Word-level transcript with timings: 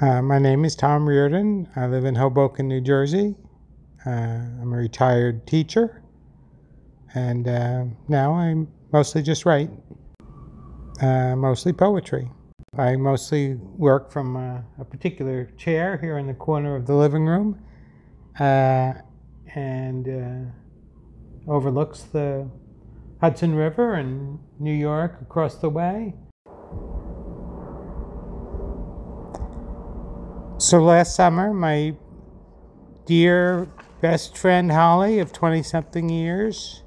Uh, 0.00 0.22
my 0.22 0.38
name 0.38 0.64
is 0.64 0.74
Tom 0.74 1.06
Reardon. 1.06 1.68
I 1.76 1.86
live 1.86 2.06
in 2.06 2.14
Hoboken, 2.14 2.66
New 2.66 2.80
Jersey. 2.80 3.34
Uh, 4.06 4.08
I'm 4.08 4.72
a 4.72 4.76
retired 4.78 5.46
teacher, 5.46 6.02
and 7.12 7.46
uh, 7.46 7.84
now 8.08 8.32
I 8.32 8.64
mostly 8.94 9.20
just 9.20 9.44
write, 9.44 9.68
uh, 11.02 11.36
mostly 11.36 11.74
poetry. 11.74 12.30
I 12.78 12.96
mostly 12.96 13.56
work 13.76 14.10
from 14.10 14.36
a, 14.36 14.64
a, 14.78 14.86
particular 14.86 15.50
chair 15.58 15.98
here 15.98 16.16
in 16.16 16.26
the 16.26 16.34
corner 16.34 16.76
of 16.76 16.86
the 16.86 16.94
living 16.94 17.26
room, 17.26 17.62
uh, 18.38 18.94
and 19.54 20.50
overlooks 21.46 22.04
the 22.04 22.48
Hudson 23.20 23.54
River 23.54 23.96
and 23.96 24.38
New 24.58 24.72
York 24.72 25.18
across 25.20 25.56
the 25.56 25.68
way. 25.68 26.14
So 30.60 30.78
last 30.78 31.14
summer, 31.14 31.54
my 31.54 31.94
dear 33.06 33.66
best 34.02 34.36
friend 34.36 34.70
Holly 34.70 35.18
of 35.18 35.32
20 35.32 35.62
something 35.62 36.10
years, 36.10 36.82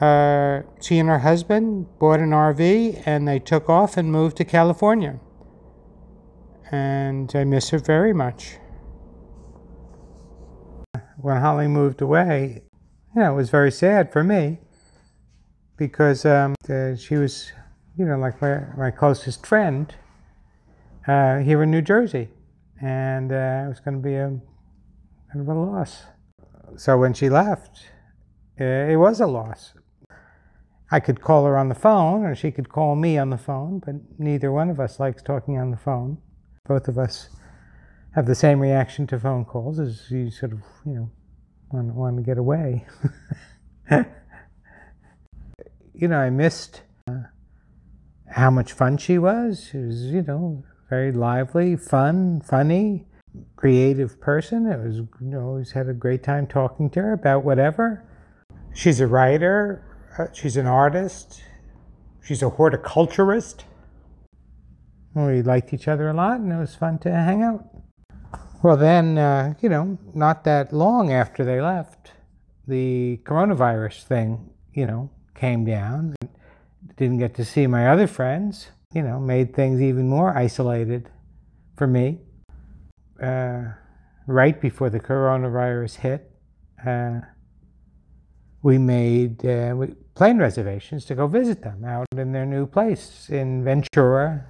uh, 0.00 0.62
she 0.80 0.98
and 0.98 1.06
her 1.10 1.18
husband 1.18 1.88
bought 1.98 2.20
an 2.20 2.30
RV 2.30 3.02
and 3.04 3.28
they 3.28 3.38
took 3.38 3.68
off 3.68 3.98
and 3.98 4.10
moved 4.10 4.38
to 4.38 4.46
California. 4.46 5.20
And 6.72 7.30
I 7.36 7.44
miss 7.44 7.68
her 7.68 7.78
very 7.78 8.14
much. 8.14 8.56
When 11.18 11.36
Holly 11.36 11.68
moved 11.68 12.00
away, 12.00 12.62
you 13.14 13.20
know, 13.20 13.34
it 13.34 13.36
was 13.36 13.50
very 13.50 13.70
sad 13.70 14.10
for 14.10 14.24
me 14.24 14.58
because 15.76 16.24
um, 16.24 16.54
uh, 16.66 16.96
she 16.96 17.16
was, 17.16 17.52
you 17.98 18.06
know, 18.06 18.16
like 18.16 18.40
my, 18.40 18.62
my 18.74 18.90
closest 18.90 19.44
friend 19.44 19.94
uh, 21.06 21.40
here 21.40 21.62
in 21.62 21.70
New 21.70 21.82
Jersey. 21.82 22.30
And 22.80 23.30
uh, 23.32 23.64
it 23.64 23.68
was 23.68 23.80
going 23.80 23.96
to 23.96 24.02
be 24.02 24.14
a 24.14 24.28
kind 24.28 25.40
of 25.40 25.48
a 25.48 25.54
loss. 25.54 26.04
So 26.76 26.98
when 26.98 27.12
she 27.12 27.28
left, 27.28 27.86
it 28.56 28.98
was 28.98 29.20
a 29.20 29.26
loss. 29.26 29.74
I 30.90 30.98
could 30.98 31.20
call 31.20 31.44
her 31.44 31.56
on 31.56 31.68
the 31.68 31.74
phone, 31.74 32.24
or 32.24 32.34
she 32.34 32.50
could 32.50 32.68
call 32.68 32.96
me 32.96 33.16
on 33.16 33.30
the 33.30 33.38
phone, 33.38 33.80
but 33.84 33.94
neither 34.18 34.50
one 34.50 34.70
of 34.70 34.80
us 34.80 34.98
likes 34.98 35.22
talking 35.22 35.56
on 35.56 35.70
the 35.70 35.76
phone. 35.76 36.18
Both 36.66 36.88
of 36.88 36.98
us 36.98 37.28
have 38.14 38.26
the 38.26 38.34
same 38.34 38.58
reaction 38.58 39.06
to 39.08 39.18
phone 39.18 39.44
calls 39.44 39.78
as 39.78 40.10
you 40.10 40.30
sort 40.30 40.52
of, 40.52 40.60
you 40.84 40.94
know, 40.94 41.10
want, 41.70 41.94
want 41.94 42.16
to 42.16 42.22
get 42.22 42.38
away. 42.38 42.86
you 45.94 46.08
know, 46.08 46.18
I 46.18 46.30
missed 46.30 46.82
uh, 47.08 47.22
how 48.28 48.50
much 48.50 48.72
fun 48.72 48.96
she 48.96 49.16
was. 49.16 49.68
She 49.70 49.78
was, 49.78 50.06
you 50.06 50.22
know, 50.22 50.64
very 50.90 51.12
lively, 51.12 51.76
fun, 51.76 52.40
funny, 52.40 53.06
creative 53.56 54.20
person. 54.20 54.66
It 54.66 54.84
was, 54.84 54.96
you 54.96 55.08
know, 55.20 55.42
always 55.42 55.70
had 55.70 55.88
a 55.88 55.94
great 55.94 56.24
time 56.24 56.48
talking 56.48 56.90
to 56.90 57.00
her 57.00 57.12
about 57.12 57.44
whatever. 57.44 58.04
She's 58.74 59.00
a 59.00 59.06
writer. 59.06 59.84
Uh, 60.18 60.26
she's 60.32 60.56
an 60.56 60.66
artist. 60.66 61.42
She's 62.22 62.42
a 62.42 62.50
horticulturist. 62.50 63.64
We 65.14 65.42
liked 65.42 65.72
each 65.72 65.88
other 65.88 66.08
a 66.08 66.12
lot, 66.12 66.40
and 66.40 66.52
it 66.52 66.58
was 66.58 66.74
fun 66.74 66.98
to 67.00 67.10
hang 67.10 67.42
out. 67.42 67.64
Well, 68.62 68.76
then, 68.76 69.16
uh, 69.16 69.54
you 69.60 69.68
know, 69.68 69.98
not 70.12 70.44
that 70.44 70.72
long 70.72 71.12
after 71.12 71.44
they 71.44 71.60
left, 71.60 72.12
the 72.66 73.20
coronavirus 73.24 74.02
thing, 74.04 74.50
you 74.74 74.86
know, 74.86 75.10
came 75.34 75.64
down. 75.64 76.14
Didn't 76.96 77.18
get 77.18 77.34
to 77.36 77.44
see 77.44 77.66
my 77.66 77.88
other 77.88 78.06
friends, 78.06 78.68
you 78.92 79.02
know, 79.02 79.20
made 79.20 79.54
things 79.54 79.80
even 79.80 80.08
more 80.08 80.36
isolated 80.36 81.08
for 81.76 81.86
me. 81.86 82.18
Uh, 83.22 83.62
right 84.26 84.60
before 84.60 84.90
the 84.90 84.98
coronavirus 84.98 85.96
hit, 85.96 86.30
uh, 86.84 87.20
we 88.62 88.78
made 88.78 89.44
uh, 89.46 89.76
plane 90.14 90.38
reservations 90.38 91.04
to 91.04 91.14
go 91.14 91.26
visit 91.26 91.62
them 91.62 91.84
out 91.84 92.06
in 92.16 92.32
their 92.32 92.46
new 92.46 92.66
place 92.66 93.28
in 93.30 93.62
Ventura, 93.62 94.44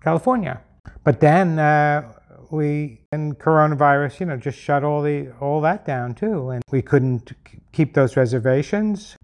California. 0.00 0.60
But 1.02 1.20
then 1.20 1.58
uh, 1.58 2.12
we, 2.50 3.00
and 3.10 3.36
coronavirus, 3.38 4.20
you 4.20 4.26
know, 4.26 4.36
just 4.36 4.58
shut 4.58 4.84
all 4.84 5.02
the 5.02 5.32
all 5.40 5.60
that 5.62 5.84
down 5.84 6.14
too, 6.14 6.50
and 6.50 6.62
we 6.70 6.82
couldn't 6.82 7.32
keep 7.72 7.94
those 7.94 8.16
reservations. 8.16 9.16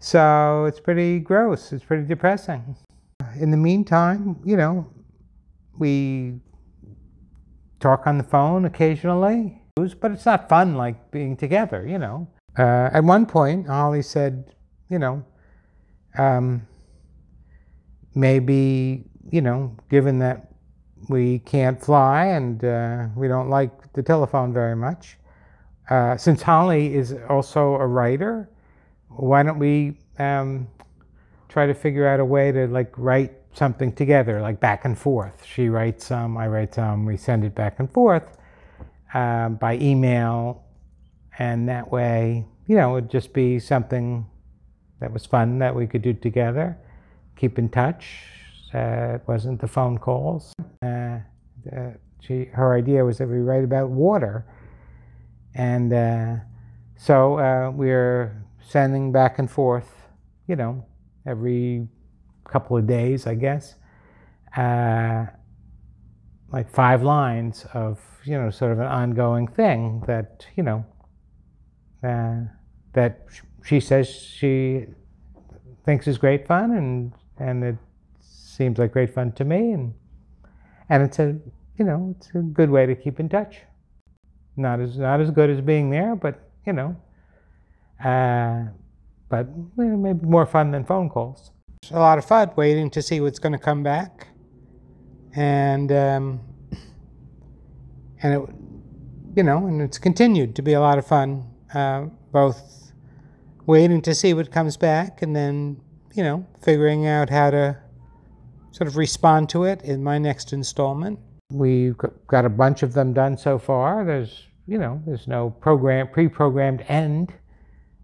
So 0.00 0.64
it's 0.64 0.80
pretty 0.80 1.20
gross. 1.20 1.72
It's 1.72 1.84
pretty 1.84 2.06
depressing. 2.06 2.76
In 3.40 3.50
the 3.50 3.56
meantime, 3.56 4.38
you 4.44 4.54
know, 4.54 4.86
we 5.78 6.40
talk 7.80 8.06
on 8.06 8.18
the 8.18 8.24
phone 8.24 8.66
occasionally, 8.66 9.62
but 9.76 10.10
it's 10.10 10.26
not 10.26 10.46
fun 10.50 10.74
like 10.74 11.10
being 11.10 11.38
together, 11.38 11.86
you 11.88 11.98
know. 11.98 12.28
Uh, 12.58 12.90
at 12.92 13.02
one 13.02 13.24
point, 13.24 13.66
Holly 13.66 14.02
said, 14.02 14.54
you 14.90 14.98
know, 14.98 15.24
um, 16.18 16.66
maybe, 18.14 19.06
you 19.30 19.40
know, 19.40 19.74
given 19.88 20.18
that 20.18 20.52
we 21.08 21.38
can't 21.38 21.80
fly 21.80 22.26
and 22.26 22.62
uh, 22.62 23.06
we 23.16 23.26
don't 23.26 23.48
like 23.48 23.90
the 23.94 24.02
telephone 24.02 24.52
very 24.52 24.76
much, 24.76 25.16
uh, 25.88 26.14
since 26.18 26.42
Holly 26.42 26.94
is 26.94 27.14
also 27.30 27.76
a 27.76 27.86
writer, 27.86 28.50
why 29.08 29.42
don't 29.42 29.58
we 29.58 29.96
um, 30.18 30.68
try 31.50 31.66
to 31.66 31.74
figure 31.74 32.06
out 32.06 32.20
a 32.20 32.24
way 32.24 32.52
to 32.52 32.66
like 32.68 32.96
write 32.96 33.32
something 33.52 33.92
together, 33.92 34.40
like 34.40 34.60
back 34.60 34.84
and 34.84 34.96
forth. 34.96 35.44
She 35.44 35.68
writes 35.68 36.06
some, 36.06 36.38
I 36.38 36.46
write 36.46 36.74
some, 36.74 37.04
we 37.04 37.16
send 37.16 37.44
it 37.44 37.54
back 37.54 37.80
and 37.80 37.90
forth 37.92 38.38
um, 39.12 39.56
by 39.56 39.76
email, 39.78 40.62
and 41.38 41.68
that 41.68 41.90
way, 41.90 42.46
you 42.66 42.76
know, 42.76 42.96
it'd 42.96 43.10
just 43.10 43.32
be 43.32 43.58
something 43.58 44.26
that 45.00 45.12
was 45.12 45.26
fun 45.26 45.58
that 45.58 45.74
we 45.74 45.86
could 45.88 46.02
do 46.02 46.12
together, 46.12 46.78
keep 47.36 47.58
in 47.58 47.68
touch. 47.68 48.22
Uh, 48.72 49.16
it 49.16 49.22
wasn't 49.26 49.60
the 49.60 49.66
phone 49.66 49.98
calls. 49.98 50.52
Uh, 50.82 51.18
uh, 51.76 51.90
she, 52.20 52.44
her 52.52 52.76
idea 52.76 53.04
was 53.04 53.18
that 53.18 53.26
we 53.26 53.38
write 53.38 53.64
about 53.64 53.90
water, 53.90 54.46
and 55.56 55.92
uh, 55.92 56.36
so 56.96 57.38
uh, 57.40 57.72
we're 57.74 58.44
sending 58.62 59.10
back 59.10 59.40
and 59.40 59.50
forth, 59.50 59.90
you 60.46 60.54
know, 60.54 60.84
every 61.30 61.86
couple 62.44 62.76
of 62.76 62.86
days, 62.86 63.26
I 63.26 63.34
guess, 63.34 63.76
uh, 64.56 65.26
like 66.52 66.68
five 66.70 67.02
lines 67.02 67.64
of, 67.72 68.00
you 68.24 68.36
know, 68.36 68.50
sort 68.50 68.72
of 68.72 68.80
an 68.80 68.86
ongoing 68.86 69.46
thing 69.46 70.02
that, 70.06 70.44
you 70.56 70.64
know, 70.64 70.84
uh, 72.02 72.40
that 72.92 73.26
she 73.64 73.78
says 73.78 74.08
she 74.08 74.86
thinks 75.84 76.08
is 76.08 76.18
great 76.18 76.46
fun 76.46 76.72
and, 76.72 77.12
and 77.38 77.62
it 77.62 77.76
seems 78.20 78.78
like 78.78 78.92
great 78.92 79.14
fun 79.14 79.32
to 79.32 79.44
me. 79.44 79.72
And, 79.72 79.94
and 80.88 81.02
it's 81.04 81.18
a, 81.20 81.38
you 81.78 81.84
know, 81.84 82.14
it's 82.18 82.30
a 82.34 82.38
good 82.38 82.70
way 82.70 82.84
to 82.86 82.94
keep 82.96 83.20
in 83.20 83.28
touch. 83.28 83.58
Not 84.56 84.80
as, 84.80 84.98
not 84.98 85.20
as 85.20 85.30
good 85.30 85.48
as 85.48 85.60
being 85.60 85.90
there, 85.90 86.16
but, 86.16 86.50
you 86.66 86.72
know, 86.72 86.96
uh, 88.04 88.64
but 89.30 89.46
maybe 89.76 90.26
more 90.26 90.44
fun 90.44 90.72
than 90.72 90.84
phone 90.84 91.08
calls. 91.08 91.52
It's 91.82 91.92
a 91.92 91.94
lot 91.94 92.18
of 92.18 92.26
fun 92.26 92.50
waiting 92.56 92.90
to 92.90 93.00
see 93.00 93.20
what's 93.20 93.38
going 93.38 93.52
to 93.52 93.58
come 93.58 93.82
back, 93.82 94.28
and 95.34 95.90
um, 95.90 96.40
and 98.22 98.34
it, 98.34 98.48
you 99.36 99.42
know, 99.42 99.66
and 99.66 99.80
it's 99.80 99.96
continued 99.96 100.54
to 100.56 100.62
be 100.62 100.74
a 100.74 100.80
lot 100.80 100.98
of 100.98 101.06
fun. 101.06 101.46
Uh, 101.72 102.06
both 102.32 102.92
waiting 103.66 104.02
to 104.02 104.14
see 104.14 104.34
what 104.34 104.50
comes 104.50 104.76
back, 104.76 105.22
and 105.22 105.34
then 105.34 105.80
you 106.14 106.22
know, 106.22 106.44
figuring 106.60 107.06
out 107.06 107.30
how 107.30 107.50
to 107.50 107.78
sort 108.72 108.88
of 108.88 108.96
respond 108.96 109.48
to 109.48 109.64
it 109.64 109.80
in 109.82 110.02
my 110.02 110.18
next 110.18 110.52
installment. 110.52 111.18
We've 111.52 111.96
got 112.26 112.44
a 112.44 112.48
bunch 112.48 112.82
of 112.82 112.92
them 112.92 113.12
done 113.12 113.38
so 113.38 113.58
far. 113.58 114.04
There's 114.04 114.44
you 114.66 114.78
know, 114.78 115.00
there's 115.06 115.26
no 115.26 115.50
program 115.50 116.08
pre-programmed 116.08 116.84
end 116.88 117.32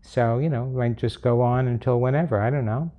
so, 0.07 0.39
you 0.39 0.49
know, 0.49 0.67
might 0.67 0.97
just 0.97 1.21
go 1.21 1.43
on 1.43 1.67
until 1.67 2.01
whenever, 2.01 2.41
I 2.41 2.51
don't 2.51 2.65
know. 2.65 2.91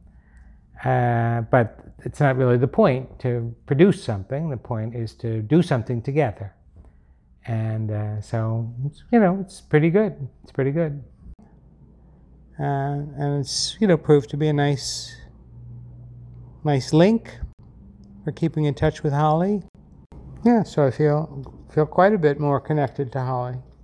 Uh, 0.84 1.42
but 1.42 1.80
it's 2.06 2.20
not 2.20 2.36
really 2.36 2.58
the 2.58 2.68
point 2.68 3.20
to 3.20 3.56
produce 3.66 4.04
something. 4.04 4.50
The 4.50 4.58
point 4.58 4.94
is 4.94 5.14
to 5.16 5.42
do 5.42 5.62
something 5.64 6.02
together. 6.02 6.54
And 7.46 7.92
uh, 7.92 8.22
so, 8.22 8.72
you 9.12 9.20
know, 9.20 9.40
it's 9.42 9.62
pretty 9.62 9.90
good. 9.90 10.28
It's 10.44 10.52
pretty 10.52 10.72
good. 10.72 11.02
Uh, 12.60 13.00
and 13.18 13.40
it's, 13.40 13.78
you 13.80 13.88
know, 13.88 13.98
proved 13.98 14.30
to 14.32 14.38
be 14.38 14.50
a 14.50 14.54
nice, 14.54 15.16
nice 16.64 16.92
link 16.92 17.40
for 18.24 18.32
keeping 18.34 18.66
in 18.66 18.74
touch 18.74 19.02
with 19.02 19.14
Holly. 19.14 19.64
Yeah, 20.44 20.64
so 20.64 20.86
I 20.86 20.92
feel 20.92 21.56
feel 21.74 21.86
quite 21.86 22.14
a 22.14 22.18
bit 22.18 22.40
more 22.40 22.60
connected 22.60 23.12
to 23.14 23.22
Holly. 23.22 23.58